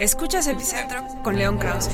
[0.00, 1.90] Escuchas Epicentro con León Krause.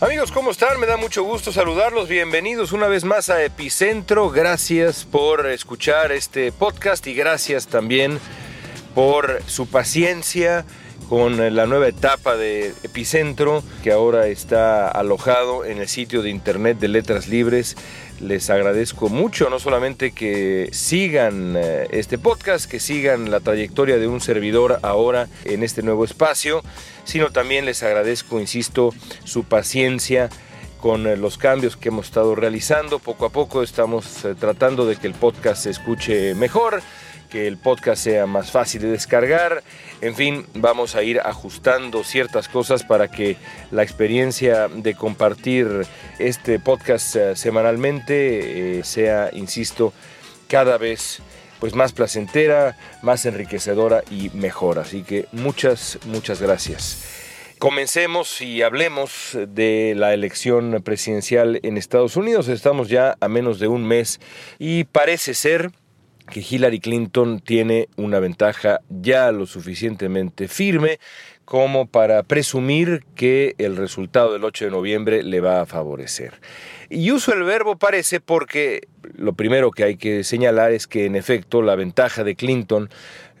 [0.00, 0.80] Amigos, ¿cómo están?
[0.80, 2.08] Me da mucho gusto saludarlos.
[2.08, 4.30] Bienvenidos una vez más a Epicentro.
[4.30, 8.18] Gracias por escuchar este podcast y gracias también
[8.94, 10.64] por su paciencia
[11.12, 16.78] con la nueva etapa de Epicentro que ahora está alojado en el sitio de internet
[16.78, 17.76] de Letras Libres.
[18.18, 24.08] Les agradezco mucho, no solamente que sigan eh, este podcast, que sigan la trayectoria de
[24.08, 26.62] un servidor ahora en este nuevo espacio,
[27.04, 30.30] sino también les agradezco, insisto, su paciencia
[30.80, 33.00] con eh, los cambios que hemos estado realizando.
[33.00, 36.80] Poco a poco estamos eh, tratando de que el podcast se escuche mejor
[37.32, 39.64] que el podcast sea más fácil de descargar.
[40.02, 43.38] En fin, vamos a ir ajustando ciertas cosas para que
[43.70, 45.86] la experiencia de compartir
[46.18, 49.94] este podcast eh, semanalmente eh, sea, insisto,
[50.46, 51.22] cada vez
[51.58, 54.78] pues más placentera, más enriquecedora y mejor.
[54.78, 57.22] Así que muchas, muchas gracias.
[57.58, 62.48] Comencemos y hablemos de la elección presidencial en Estados Unidos.
[62.48, 64.20] Estamos ya a menos de un mes
[64.58, 65.70] y parece ser
[66.30, 70.98] que Hillary Clinton tiene una ventaja ya lo suficientemente firme
[71.44, 76.40] como para presumir que el resultado del 8 de noviembre le va a favorecer.
[76.88, 81.16] Y uso el verbo parece porque lo primero que hay que señalar es que en
[81.16, 82.88] efecto la ventaja de Clinton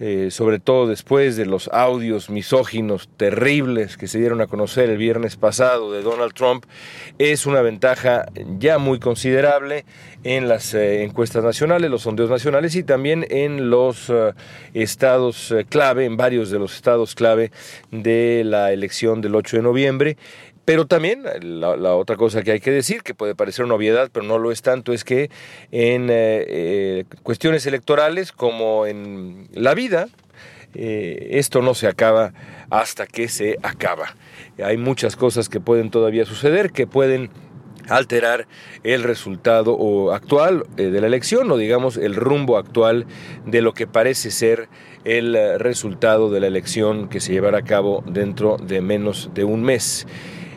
[0.04, 4.96] eh, sobre todo después de los audios misóginos terribles que se dieron a conocer el
[4.96, 6.64] viernes pasado de Donald Trump,
[7.18, 8.26] es una ventaja
[8.58, 9.84] ya muy considerable
[10.24, 14.32] en las eh, encuestas nacionales, los sondeos nacionales y también en los eh,
[14.74, 17.52] estados clave, en varios de los estados clave
[17.92, 20.16] de la elección del 8 de noviembre.
[20.64, 24.24] Pero también la, otra cosa que hay que decir, que puede parecer una obviedad, pero
[24.24, 25.28] no lo es tanto, es que
[25.72, 30.06] en eh, eh, cuestiones electorales como en la vida,
[30.74, 32.32] eh, esto no se acaba
[32.70, 34.14] hasta que se acaba.
[34.62, 37.30] Hay muchas cosas que pueden todavía suceder, que pueden
[37.88, 38.46] alterar
[38.84, 43.06] el resultado actual de la elección o digamos el rumbo actual
[43.44, 44.68] de lo que parece ser
[45.04, 49.64] el resultado de la elección que se llevará a cabo dentro de menos de un
[49.64, 50.06] mes.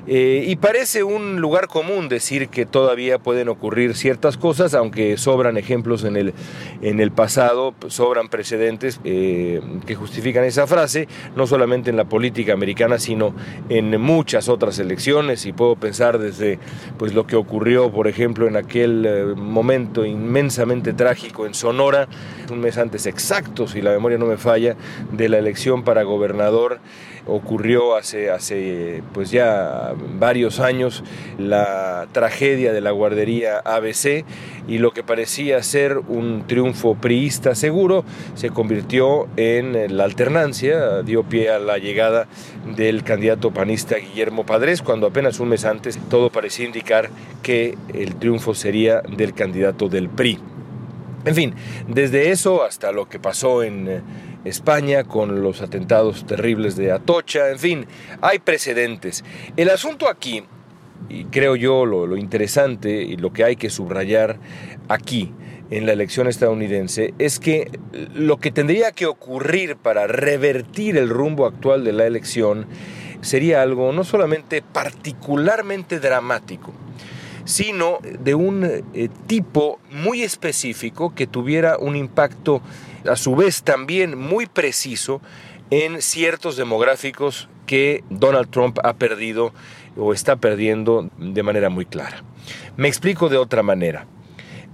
[0.07, 5.57] Eh, y parece un lugar común decir que todavía pueden ocurrir ciertas cosas, aunque sobran
[5.57, 6.33] ejemplos en el,
[6.81, 12.53] en el pasado, sobran precedentes eh, que justifican esa frase, no solamente en la política
[12.53, 13.33] americana, sino
[13.69, 15.45] en muchas otras elecciones.
[15.45, 16.59] Y puedo pensar desde
[16.97, 22.07] pues, lo que ocurrió, por ejemplo, en aquel eh, momento inmensamente trágico en Sonora,
[22.51, 24.75] un mes antes exacto, si la memoria no me falla,
[25.11, 26.79] de la elección para gobernador
[27.27, 31.03] ocurrió hace, hace pues ya varios años
[31.37, 34.25] la tragedia de la guardería ABC
[34.67, 38.03] y lo que parecía ser un triunfo priista seguro
[38.35, 42.27] se convirtió en la alternancia, dio pie a la llegada
[42.75, 47.09] del candidato panista Guillermo Padres, cuando apenas un mes antes todo parecía indicar
[47.43, 50.39] que el triunfo sería del candidato del PRI.
[51.25, 51.55] En fin,
[51.87, 54.03] desde eso hasta lo que pasó en
[54.45, 57.87] España con los atentados terribles de Atocha, en fin,
[58.21, 59.23] hay precedentes.
[59.57, 60.43] El asunto aquí,
[61.09, 64.37] y creo yo lo, interesante y lo que hay que subrayar
[64.87, 65.33] aquí,
[65.71, 67.71] en la elección estadounidense es que
[68.13, 72.67] lo que tendría que ocurrir para revertir el rumbo actual de la elección
[73.21, 76.71] sería algo no solamente particularmente dramático,
[77.45, 82.61] sino de un eh, tipo muy específico que tuviera un impacto
[83.09, 85.21] a su vez también muy preciso
[85.69, 89.53] en ciertos demográficos que Donald Trump ha perdido
[89.97, 92.23] o está perdiendo de manera muy clara.
[92.77, 94.05] Me explico de otra manera.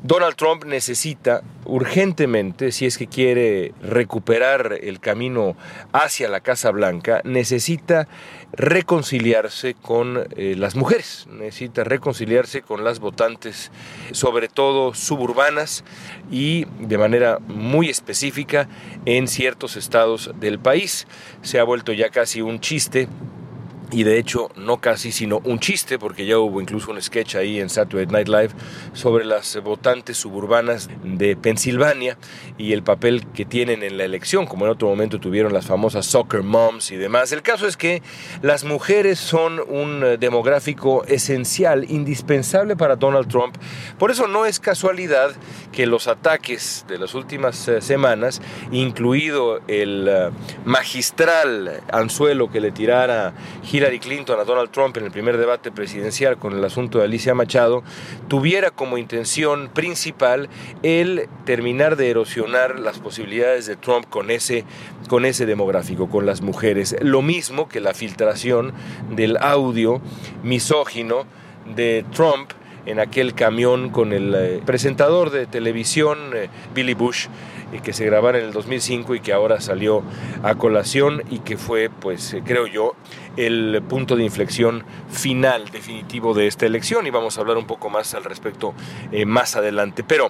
[0.04, 5.56] Donald Trump necesita urgentemente, si es que quiere recuperar el camino
[5.94, 8.08] hacia la Casa Blanca, necesita
[8.52, 13.72] reconciliarse con eh, las mujeres, necesita reconciliarse con las votantes,
[14.12, 15.84] sobre todo suburbanas
[16.32, 18.68] y de manera muy específica
[19.06, 21.06] en ciertos estados del país.
[21.44, 23.08] Se ha vuelto ya casi un chiste
[23.92, 27.60] y de hecho no casi sino un chiste porque ya hubo incluso un sketch ahí
[27.60, 28.50] en Saturday Night Live
[28.94, 32.18] sobre las votantes suburbanas de Pensilvania
[32.58, 36.06] y el papel que tienen en la elección como en otro momento tuvieron las famosas
[36.06, 37.32] soccer moms y demás.
[37.32, 38.02] El caso es que
[38.42, 43.56] las mujeres son un demográfico esencial indispensable para Donald Trump.
[43.98, 45.32] Por eso no es casualidad
[45.72, 48.42] que los ataques de las últimas eh, semanas
[48.72, 50.30] incluido el eh,
[50.66, 53.34] magistral anzuelo que le tirara
[53.72, 57.06] Hillary Hillary Clinton a Donald Trump en el primer debate presidencial con el asunto de
[57.06, 57.82] Alicia Machado,
[58.28, 60.50] tuviera como intención principal
[60.84, 64.66] el terminar de erosionar las posibilidades de Trump con ese,
[65.10, 66.96] con ese demográfico, con las mujeres.
[67.02, 68.72] Lo mismo que la filtración
[69.16, 70.00] del audio
[70.44, 71.26] misógino
[71.76, 72.52] de Trump
[72.86, 77.28] en aquel camión con el eh, presentador de televisión eh, Billy Bush
[77.80, 80.04] que se grabara en el 2005 y que ahora salió
[80.44, 82.96] a colación y que fue, pues eh, creo yo,
[83.38, 87.90] el punto de inflexión final definitivo de esta elección y vamos a hablar un poco
[87.90, 88.74] más al respecto
[89.26, 90.04] más adelante.
[90.04, 90.30] Pero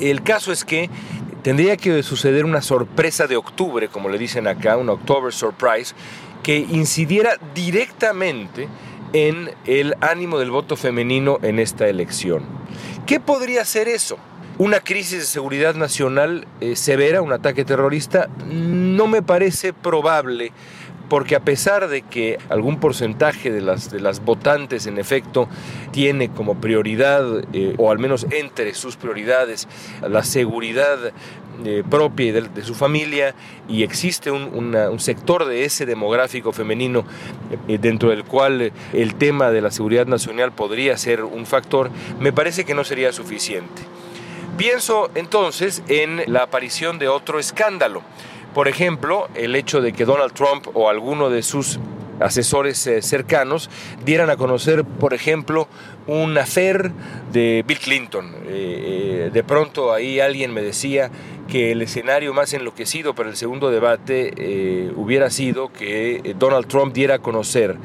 [0.00, 0.90] el caso es que
[1.42, 5.94] tendría que suceder una sorpresa de octubre, como le dicen acá, una October Surprise,
[6.42, 8.68] que incidiera directamente
[9.12, 12.44] en el ánimo del voto femenino en esta elección.
[13.06, 14.16] ¿Qué podría ser eso?
[14.58, 20.52] Una crisis de seguridad nacional eh, severa, un ataque terrorista, no me parece probable
[21.08, 25.48] porque a pesar de que algún porcentaje de las, de las votantes en efecto
[25.90, 29.68] tiene como prioridad, eh, o al menos entre sus prioridades,
[30.06, 30.98] la seguridad
[31.64, 33.34] eh, propia de, su familia
[33.68, 37.04] y existe un, sector de ese demográfico femenino
[37.66, 41.90] dentro del cual el tema de la seguridad nacional podría ser un factor,
[42.20, 43.82] me parece que no sería suficiente.
[44.56, 48.02] Pienso entonces en la aparición de otro escándalo.
[48.54, 51.80] Por ejemplo, el hecho de que Donald Trump o alguno de sus
[52.20, 53.70] asesores eh, cercanos
[54.04, 55.68] dieran a conocer, por ejemplo,
[56.06, 56.92] un affair
[57.32, 58.34] de Bill Clinton.
[58.46, 61.10] Eh, eh, de pronto ahí alguien me decía
[61.48, 67.16] que el escenario más enloquecido para el segundo debate hubiera sido que Donald Trump diera
[67.16, 67.76] a conocer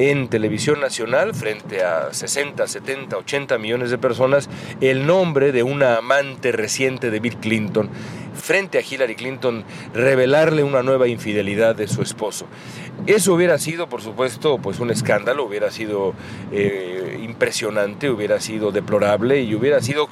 [0.00, 4.48] en televisión nacional frente a 60, 70, 80 millones de personas
[4.80, 7.90] el nombre de una amante reciente de Bill Clinton
[8.32, 12.46] frente a Hillary Clinton revelarle una nueva infidelidad de su esposo.
[13.06, 16.14] Eso hubiera sido, por supuesto, pues un escándalo, hubiera sido
[16.50, 20.08] eh, impresionante, hubiera sido deplorable y hubiera sido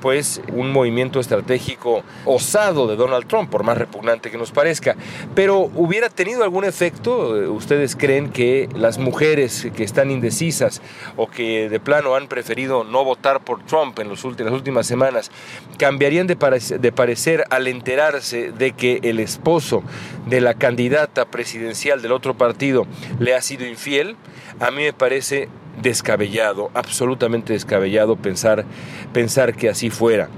[0.00, 4.96] pues un movimiento estratégico osado de Donald Trump, por más repugnante que nos parezca.
[5.34, 10.82] Pero hubiera tenido algún efecto, ustedes creen que las mujeres que están indecisas
[11.16, 15.30] o que de plano han preferido no votar por Trump en las últimas semanas,
[15.78, 19.82] cambiarían de parecer al enterarse de que el esposo
[20.26, 22.86] de la candidata presidencial del otro partido
[23.18, 24.16] le ha sido infiel?
[24.60, 25.48] A mí me parece
[25.82, 28.64] descabellado, absolutamente descabellado pensar,
[29.12, 30.28] pensar que así fuera.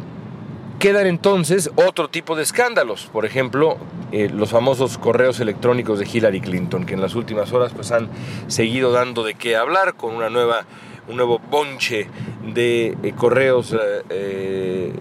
[0.79, 3.79] Quedan entonces otro tipo de escándalos, por ejemplo,
[4.11, 8.09] eh, los famosos correos electrónicos de Hillary Clinton, que en las últimas horas pues, han
[8.49, 10.67] seguido dando de qué hablar con una nueva,
[11.09, 12.09] un nuevo bonche
[12.53, 13.77] de eh, correos
[14.11, 14.93] eh,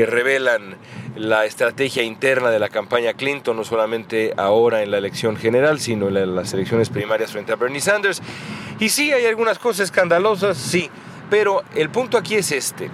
[0.00, 0.76] que revelan
[1.14, 6.08] la estrategia interna de la campaña Clinton, no solamente ahora en la elección general, sino
[6.08, 8.22] en las elecciones primarias frente a Bernie Sanders.
[8.78, 10.88] Y sí, hay algunas cosas escandalosas, sí,
[11.28, 12.90] pero el punto aquí es este.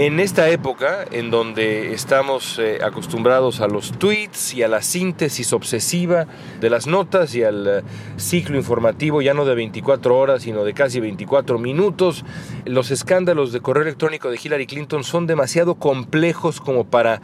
[0.00, 5.52] En esta época en donde estamos eh, acostumbrados a los tweets y a la síntesis
[5.52, 6.26] obsesiva
[6.58, 7.82] de las notas y al eh,
[8.16, 12.24] ciclo informativo ya no de 24 horas sino de casi 24 minutos,
[12.64, 17.20] los escándalos de correo electrónico de Hillary Clinton son demasiado complejos como para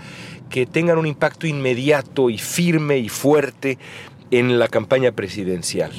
[0.50, 3.78] que tengan un impacto inmediato y firme y fuerte
[4.30, 5.92] en la campaña presidencial.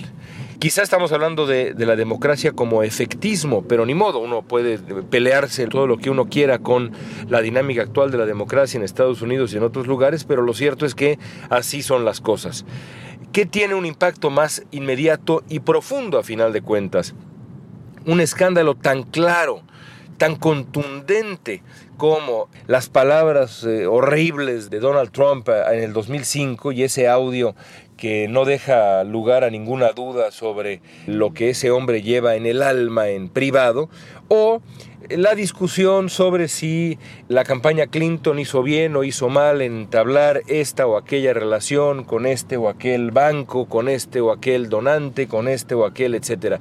[0.59, 5.85] Quizá estamos hablando de, la democracia como efectismo, pero ni modo, uno puede pelearse todo
[5.85, 6.93] lo que uno quiera con
[7.29, 10.55] la dinámica actual de la democracia en Estados Unidos y en otros lugares, pero lo
[10.55, 11.19] cierto es que
[11.51, 12.65] así son las cosas.
[13.31, 17.13] ¿Qué tiene un impacto más inmediato y profundo a final de cuentas?
[18.07, 19.61] Un escándalo tan claro,
[20.17, 21.61] tan contundente
[21.97, 27.55] como las palabras eh, horribles de Donald Trump eh, en el 2005 y ese audio
[27.97, 32.61] que no deja lugar a ninguna duda sobre lo que ese hombre lleva en el
[32.61, 33.89] alma en privado,
[34.29, 34.61] o
[35.09, 40.85] la discusión sobre si la campaña Clinton hizo bien o hizo mal en entablar esta
[40.85, 45.75] o aquella relación con este o aquel banco, con este o aquel donante, con este
[45.75, 46.59] o aquel, etcétera.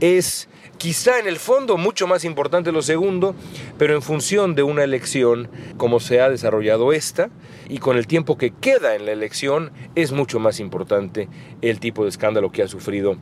[0.00, 0.48] Es
[0.78, 3.34] Quizá en el fondo mucho más importante lo segundo,
[3.78, 7.30] pero en función de una elección como se ha desarrollado esta
[7.68, 11.28] y con el tiempo que queda en la elección es mucho más importante
[11.60, 13.16] el tipo de escándalo que ha sufrido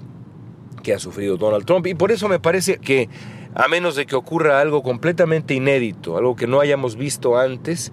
[0.82, 3.10] que ha sufrido Donald Trump y por eso me parece que
[3.54, 7.92] a menos de que ocurra algo completamente inédito, algo que no hayamos visto antes,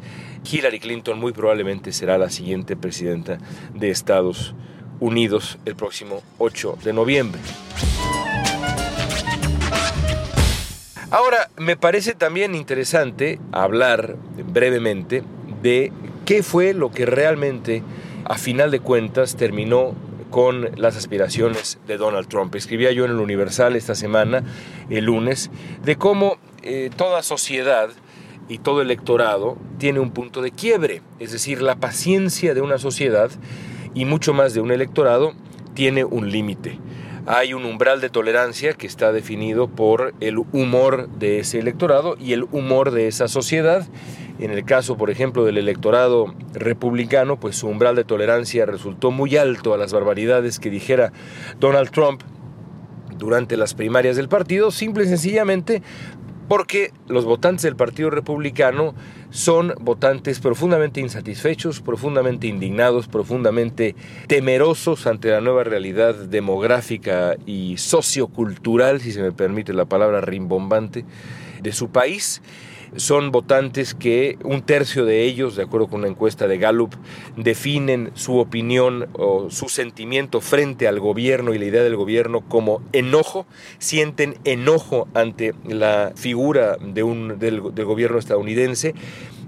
[0.50, 3.40] Hillary Clinton muy probablemente será la siguiente presidenta
[3.74, 4.56] de Estados
[5.00, 7.42] Unidos el próximo 8 de noviembre.
[11.10, 14.18] Ahora, me parece también interesante hablar
[14.52, 15.24] brevemente
[15.62, 15.94] de
[16.26, 17.82] qué fue lo que realmente,
[18.26, 19.96] a final de cuentas, terminó
[20.30, 22.54] con las aspiraciones de Donald Trump.
[22.56, 24.44] Escribía yo en el Universal esta semana,
[24.90, 25.50] el lunes,
[25.82, 27.90] de cómo eh, toda sociedad
[28.50, 33.32] y todo electorado tiene un punto de quiebre, es decir, la paciencia de una sociedad
[33.94, 35.32] y mucho más de un electorado
[35.74, 36.80] tiene un límite.
[37.30, 42.32] Hay un umbral de tolerancia que está definido por el humor de ese electorado y
[42.32, 43.86] el humor de esa sociedad.
[44.40, 49.36] En el caso, por ejemplo, del electorado republicano, pues su umbral de tolerancia resultó muy
[49.36, 51.12] alto a las barbaridades que dijera
[51.60, 52.22] Donald Trump
[53.18, 55.82] durante las primarias del partido, simple y sencillamente
[56.48, 58.96] porque los votantes del Partido Republicano
[59.30, 63.96] son votantes profundamente insatisfechos, profundamente indignados, profundamente
[64.28, 71.06] temerosos ante la nueva realidad demográfica y sociocultural, si se me permite la palabra rimbombante,
[71.62, 72.42] de su país
[72.96, 76.94] son votantes que un tercio de ellos, de acuerdo con una encuesta de Gallup,
[77.36, 82.82] definen su opinión o su sentimiento frente al gobierno y la idea del gobierno como
[82.94, 83.46] enojo,
[83.78, 88.96] sienten enojo ante la figura de un, del, del gobierno estadounidense.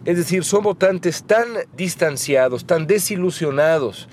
[0.06, 4.08] Es decir, son votantes tan distanciados, tan desilusionados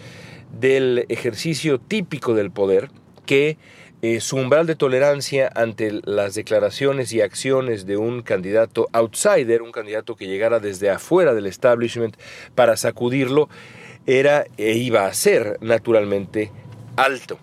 [0.59, 2.91] del ejercicio típico del poder
[3.27, 3.59] que
[4.09, 9.73] eh, su umbral de tolerancia ante las declaraciones y acciones de un candidato outsider, un
[9.73, 12.17] candidato que llegara desde afuera del establishment
[12.55, 13.49] para sacudirlo,
[14.07, 16.53] era e iba a ser naturalmente
[16.95, 17.37] alto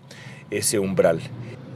[0.52, 1.20] ese umbral.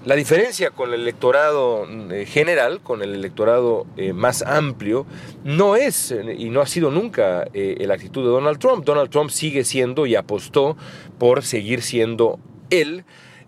[0.06, 5.06] La diferencia con el electorado eh, general, con el electorado eh, más amplio,
[5.44, 8.86] no es y no ha sido nunca la actitud de Donald Trump.
[8.86, 10.78] Donald Trump sigue siendo y apostó
[11.20, 12.40] por seguir siendo
[12.70, 13.04] él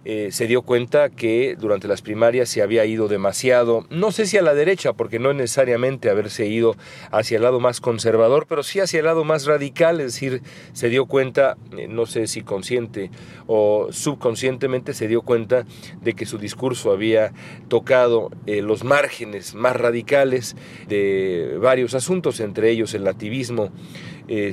[0.06, 4.38] eh, se dio cuenta que durante las primarias se había ido demasiado, no sé si
[4.38, 6.78] a la derecha, porque no es necesariamente haberse ido
[7.12, 10.42] hacia el lado más conservador, pero sí hacia el lado más radical, es decir,
[10.72, 13.12] se dio cuenta, eh, no sé si consciente
[13.46, 15.66] o subconscientemente, se dio cuenta
[16.02, 17.34] de que su discurso había
[17.68, 20.56] tocado eh, los márgenes más radicales
[20.88, 23.72] de varios asuntos, entre ellos el nativismo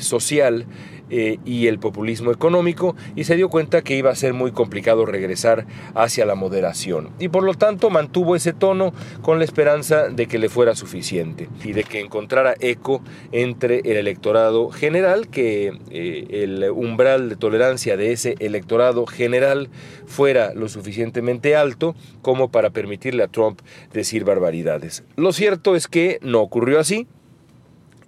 [0.00, 0.66] social
[1.08, 5.06] eh, y el populismo económico y se dio cuenta que iba a ser muy complicado
[5.06, 5.64] regresar
[5.94, 8.92] hacia la moderación y por lo tanto mantuvo ese tono
[9.22, 13.98] con la esperanza de que le fuera suficiente y de que encontrara eco entre el
[13.98, 19.68] electorado general, que eh, el umbral de tolerancia de ese electorado general
[20.06, 23.60] fuera lo suficientemente alto como para permitirle a Trump
[23.92, 25.04] decir barbaridades.
[25.14, 27.06] Lo cierto es que no ocurrió así.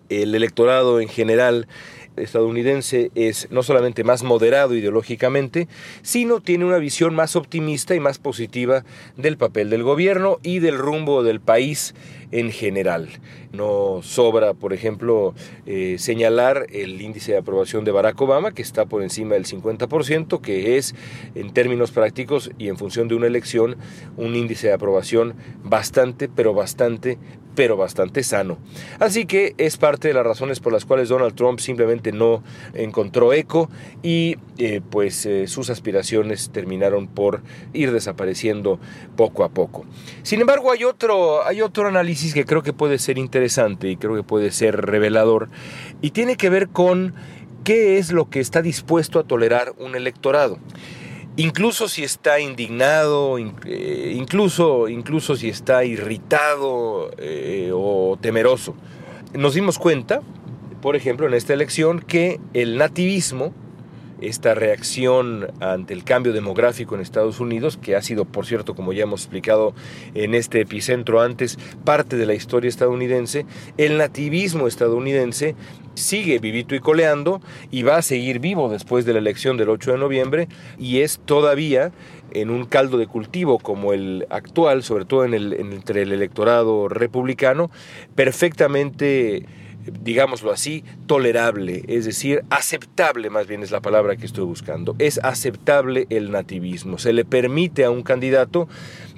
[0.08, 1.66] El electorado en general
[2.16, 5.68] estadounidense es no solamente más moderado ideológicamente,
[6.02, 8.84] sino tiene una visión más optimista y más positiva
[9.16, 11.94] del papel del gobierno y del rumbo del país
[12.32, 13.08] en general.
[13.52, 15.34] No sobra, por ejemplo,
[15.66, 20.40] eh, señalar el índice de aprobación de Barack Obama, que está por encima del 50%,
[20.40, 20.94] que es,
[21.34, 23.76] en términos prácticos y en función de una elección,
[24.16, 27.18] un índice de aprobación bastante, pero bastante,
[27.58, 28.56] pero bastante sano.
[29.00, 33.32] Así que es parte de las razones por las cuales Donald Trump simplemente no encontró
[33.32, 33.68] eco
[34.00, 37.42] y eh, pues eh, sus aspiraciones terminaron por
[37.72, 38.78] ir desapareciendo
[39.16, 39.86] poco a poco.
[40.22, 44.14] Sin embargo, hay otro, hay otro análisis que creo que puede ser interesante y creo
[44.14, 45.48] que puede ser revelador
[46.02, 47.14] y tiene que ver con
[47.64, 50.58] qué es lo que está dispuesto a tolerar un electorado.
[51.36, 58.74] Incluso si está indignado, eh, incluso, incluso si está irritado eh, o temeroso.
[59.34, 60.20] Nos dimos cuenta,
[60.82, 63.54] por ejemplo, en esta elección, que el nativismo,
[64.20, 68.92] esta reacción ante el cambio demográfico en Estados Unidos, que ha sido, por cierto, como
[68.92, 69.74] ya hemos explicado
[70.14, 73.46] en este epicentro antes, parte de la historia estadounidense,
[73.76, 75.54] el nativismo estadounidense
[75.94, 79.92] sigue vivito y coleando y va a seguir vivo después de la elección del 8
[79.92, 80.48] de noviembre
[80.78, 81.92] y es todavía
[82.30, 86.88] en un caldo de cultivo como el actual, sobre todo en el, entre el electorado
[86.88, 87.70] republicano,
[88.14, 89.46] perfectamente
[90.00, 94.94] digámoslo así, tolerable, es decir, aceptable más bien es la palabra que estoy buscando.
[94.98, 96.98] Es aceptable el nativismo.
[96.98, 98.68] Se le permite a un candidato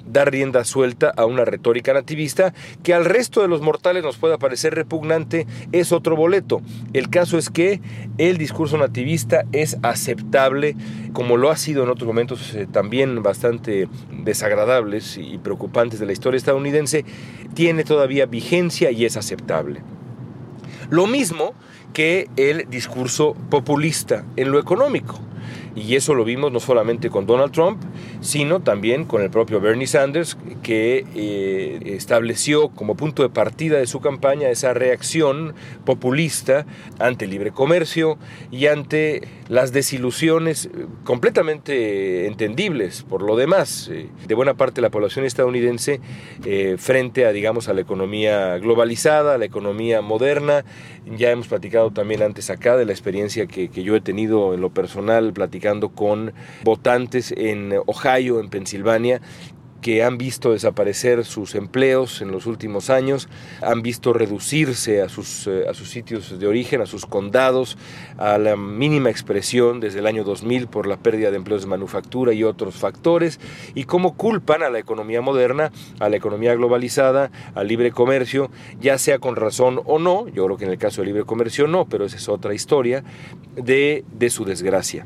[0.05, 4.37] dar rienda suelta a una retórica nativista que al resto de los mortales nos pueda
[4.37, 6.61] parecer repugnante, es otro boleto.
[6.93, 7.81] El caso es que
[8.17, 10.75] el discurso nativista es aceptable,
[11.13, 13.87] como lo ha sido en otros momentos eh, también bastante
[14.23, 17.05] desagradables y preocupantes de la historia estadounidense,
[17.53, 19.81] tiene todavía vigencia y es aceptable.
[20.91, 21.53] Lo mismo
[21.93, 25.19] que el discurso populista en lo económico.
[25.73, 27.81] Y eso lo vimos no solamente con Donald Trump,
[28.19, 33.87] sino también con el propio Bernie Sanders, que eh, estableció como punto de partida de
[33.87, 35.55] su campaña esa reacción
[35.85, 36.65] populista
[36.99, 38.17] ante el libre comercio
[38.51, 39.21] y ante
[39.51, 40.69] las desilusiones
[41.03, 45.99] completamente entendibles por lo demás eh, de buena parte de la población estadounidense
[46.45, 50.63] eh, frente a, digamos, a la economía globalizada, a la economía moderna.
[51.17, 54.69] Ya hemos platicado también antes acá de la experiencia que yo he tenido en lo
[54.69, 56.31] personal platicando con
[56.63, 59.19] votantes en Ohio, en Pensilvania,
[59.81, 63.27] que han visto desaparecer sus empleos en los últimos años,
[63.61, 67.77] han visto reducirse a sus, eh, a sus sitios de origen, a sus condados,
[68.17, 72.33] a la mínima expresión desde el año 2000 por la pérdida de empleos de manufactura
[72.33, 73.39] y otros factores,
[73.73, 78.97] y cómo culpan a la economía moderna, a la economía globalizada, al libre comercio, ya
[78.97, 81.85] sea con razón o no, yo creo que en el caso del libre comercio no,
[81.85, 83.03] pero esa es otra historia,
[83.55, 85.05] de, de su desgracia.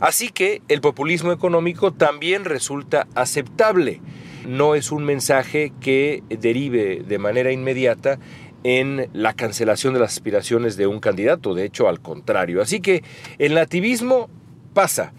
[0.00, 4.00] Así que el populismo económico también resulta aceptable.
[4.48, 8.18] No es un mensaje que derive de manera inmediata
[8.64, 12.62] en la cancelación de las aspiraciones de un candidato, de hecho al contrario.
[12.62, 13.02] Así que
[13.38, 14.30] el nativismo
[14.72, 15.12] pasa,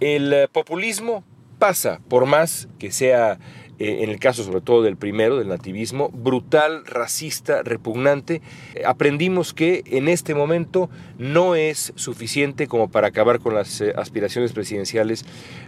[0.00, 1.24] el populismo
[1.58, 3.38] pasa, por más que sea
[3.78, 8.42] eh, en el caso sobre todo del primero, del nativismo, brutal, racista, repugnante,
[8.74, 13.92] eh, aprendimos que en este momento no es suficiente como para acabar con las eh,
[13.96, 15.24] aspiraciones presidenciales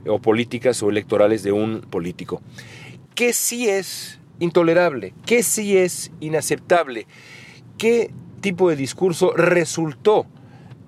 [0.07, 2.43] o políticas o electorales de un político.
[3.15, 5.15] ¿Qué sí es intolerable?
[5.25, 7.07] ¿Qué sí es inaceptable?
[7.79, 10.27] ¿Qué tipo de discurso resultó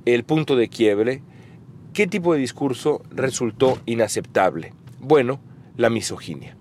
[0.06, 1.22] el punto de quiebre?
[1.92, 4.72] ¿Qué tipo de discurso resultó inaceptable?
[4.98, 5.40] Bueno,
[5.76, 6.56] la misoginia.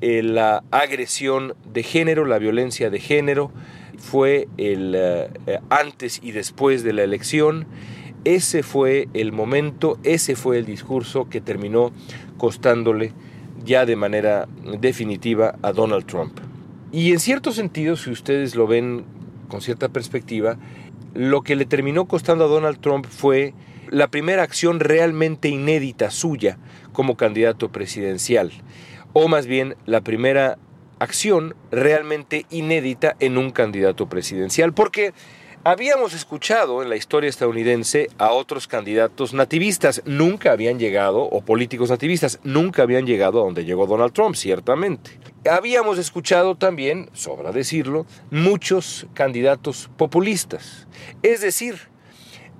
[0.00, 3.50] Eh, la agresión de género, la violencia de género,
[3.98, 5.28] fue el eh,
[5.70, 7.66] antes y después de la elección.
[8.24, 11.92] Ese fue el momento, ese fue el discurso que terminó
[12.36, 13.12] costándole
[13.64, 14.48] ya de manera
[14.80, 16.38] definitiva a Donald Trump.
[16.92, 19.04] Y en cierto sentido, si ustedes lo ven
[19.48, 20.58] con cierta perspectiva,
[21.14, 23.54] lo que le terminó costando a Donald Trump fue
[23.90, 26.58] la primera acción realmente inédita suya
[26.92, 28.52] como candidato presidencial
[29.12, 30.58] o más bien la primera
[30.98, 35.12] acción realmente inédita en un candidato presidencial, porque
[35.64, 41.90] habíamos escuchado en la historia estadounidense a otros candidatos nativistas, nunca habían llegado, o políticos
[41.90, 45.18] nativistas, nunca habían llegado a donde llegó Donald Trump, ciertamente.
[45.48, 50.86] Habíamos escuchado también, sobra decirlo, muchos candidatos populistas.
[51.22, 51.88] Es decir,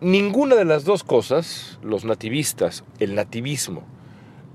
[0.01, 3.98] ninguna de las dos cosas, los nativistas, el nativismo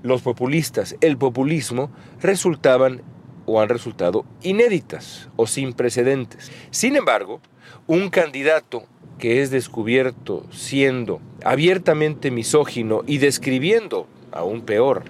[0.04, 1.90] los populistas, el populismo,
[2.20, 3.02] resultaban
[3.46, 6.52] o han resultado inéditas o sin precedentes.
[6.70, 7.40] Sin embargo,
[7.86, 8.84] un candidato
[9.18, 15.04] que es descubierto siendo abiertamente misógino y describiendo, aún peor,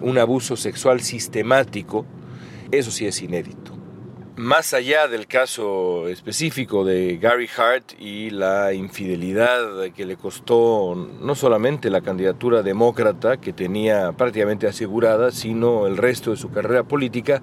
[0.00, 2.06] un abuso sexual sistemático,
[2.72, 3.77] eso sí es inédito
[4.38, 11.34] más allá del caso específico de Gary Hart y la infidelidad que le costó no
[11.34, 17.42] solamente la candidatura demócrata que tenía prácticamente asegurada, sino el resto de su carrera política,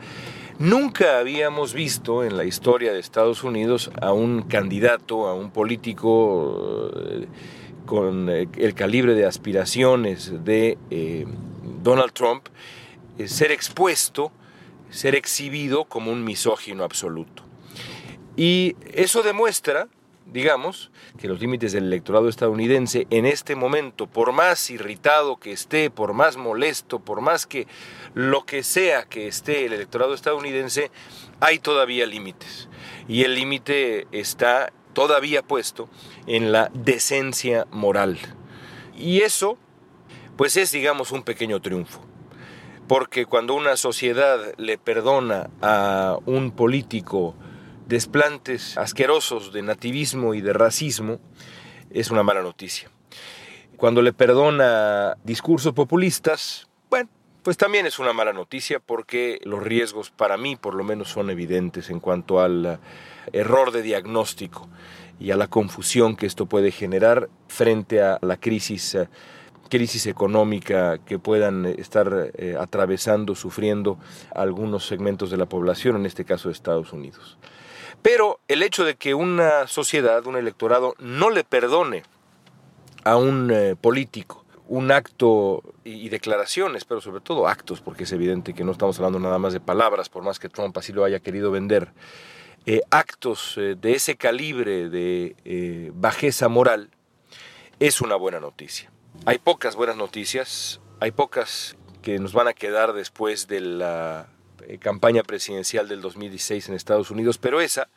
[0.57, 6.91] nunca habíamos visto en la historia de Estados Unidos a un candidato, a un político
[6.95, 7.27] eh,
[7.85, 11.25] con eh, el calibre de aspiraciones de eh,
[11.83, 12.47] Donald Trump
[13.25, 14.31] ser expuesto
[14.95, 17.43] ser exhibido como un misógino absoluto.
[18.37, 19.89] Y eso demuestra,
[20.25, 25.89] digamos, que los límites del electorado estadounidense en este momento, por más irritado que esté,
[25.89, 27.67] por más molesto, por más que
[28.13, 30.91] lo que sea que esté el electorado estadounidense,
[31.41, 32.69] hay todavía límites.
[33.09, 35.89] Y el límite está todavía puesto
[36.25, 38.17] en la decencia moral.
[38.97, 39.57] Y eso,
[40.37, 42.04] pues es, digamos, un pequeño triunfo
[42.87, 47.35] porque cuando una sociedad le perdona a un político
[47.87, 51.19] desplantes asquerosos de nativismo y de racismo,
[51.91, 52.89] es una mala noticia.
[53.77, 57.09] Cuando le perdona discursos populistas, bueno,
[57.43, 61.29] pues también es una mala noticia porque los riesgos para mí por lo menos son
[61.29, 62.79] evidentes en cuanto al
[63.33, 64.67] error de diagnóstico
[65.19, 68.97] y a la confusión que esto puede generar frente a la crisis
[69.69, 73.97] crisis económica que puedan estar eh, atravesando, sufriendo
[74.33, 77.37] algunos segmentos de la población, en este caso de Estados Unidos.
[78.01, 82.03] Pero el hecho de que una sociedad, un electorado, no le perdone
[83.03, 88.55] a un eh, político un acto y, declaraciones, pero sobre todo actos, porque es evidente
[88.55, 91.19] que no estamos hablando nada más de palabras, por más que Trump así lo haya
[91.19, 91.93] querido vender,
[92.65, 96.89] eh, actos de ese calibre de bajeza moral,
[97.79, 98.89] es una buena noticia
[99.25, 104.27] hay pocas buenas noticias, hay pocas que nos van a quedar después de la
[104.67, 107.89] eh, campaña presidencial del 2016 en Estados Unidos, pero esa,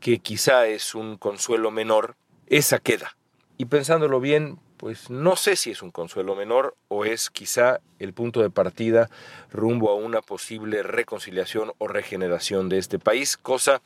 [0.00, 3.16] que quizá es un consuelo menor, esa queda.
[3.58, 8.12] Y pensándolo bien, pues no sé si es un consuelo menor o es quizá el
[8.12, 9.08] punto de partida
[9.52, 13.80] rumbo a una posible reconciliación o regeneración de este país, cosa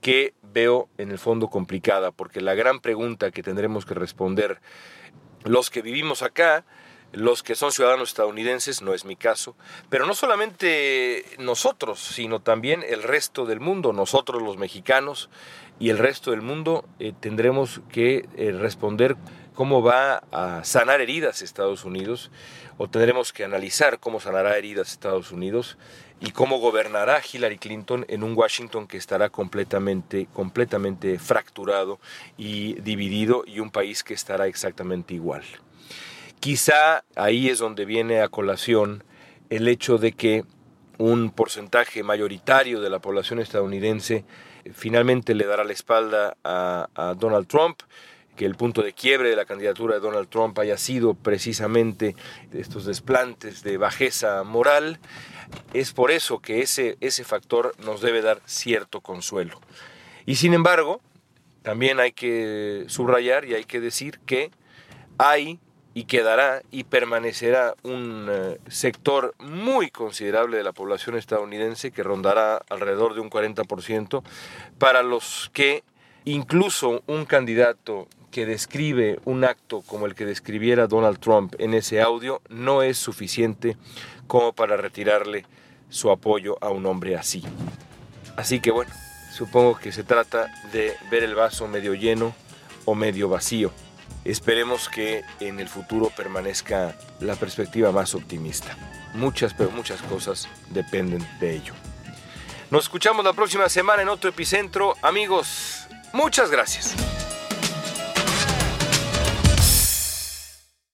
[0.00, 4.60] que veo en el fondo complicada, porque la gran pregunta que tendremos que responder
[5.44, 6.64] los que vivimos acá,
[7.12, 9.56] los que son ciudadanos estadounidenses, no es mi caso,
[9.88, 15.30] pero no solamente nosotros, sino también el resto del mundo, nosotros los mexicanos
[15.78, 19.16] y el resto del mundo eh, tendremos que eh, responder
[19.54, 22.30] cómo va a sanar heridas Estados Unidos,
[22.76, 25.78] o tendremos que analizar cómo sanará heridas Estados Unidos
[26.20, 32.00] y cómo gobernará Hillary Clinton en un Washington que estará completamente, completamente fracturado
[32.36, 35.44] y dividido y un país que estará exactamente igual.
[36.40, 39.04] Quizá ahí es donde viene a colación
[39.50, 40.44] el hecho de que
[40.98, 44.24] un porcentaje mayoritario de la población estadounidense
[44.72, 47.80] finalmente le dará la espalda a, a Donald Trump
[48.38, 52.14] que el punto de quiebre de la candidatura de Donald Trump haya sido precisamente
[52.52, 55.00] estos desplantes de bajeza moral,
[55.74, 59.60] es por eso que ese, ese factor nos debe dar cierto consuelo.
[60.24, 61.00] Y sin embargo,
[61.62, 64.52] también hay que subrayar y hay que decir que
[65.18, 65.58] hay
[65.92, 72.62] y quedará y permanecerá un eh, sector muy considerable de la población estadounidense que rondará
[72.70, 74.22] alrededor de un 40%
[74.78, 75.82] para los que
[76.24, 82.00] incluso un candidato que describe un acto como el que describiera Donald Trump en ese
[82.00, 83.76] audio no es suficiente
[84.26, 85.46] como para retirarle
[85.88, 87.42] su apoyo a un hombre así.
[88.36, 88.92] Así que bueno,
[89.32, 92.34] supongo que se trata de ver el vaso medio lleno
[92.84, 93.72] o medio vacío.
[94.24, 98.76] Esperemos que en el futuro permanezca la perspectiva más optimista.
[99.14, 101.74] Muchas, pero muchas cosas dependen de ello.
[102.70, 104.94] Nos escuchamos la próxima semana en otro epicentro.
[105.02, 106.94] Amigos, muchas gracias.